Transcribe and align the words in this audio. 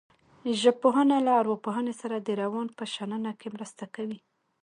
ژبپوهنه 0.61 1.17
له 1.25 1.31
ارواپوهنې 1.41 1.93
سره 2.01 2.15
د 2.19 2.29
روان 2.41 2.67
په 2.77 2.83
شننه 2.93 3.31
کې 3.39 3.47
مرسته 3.55 3.83
کوي 3.95 4.19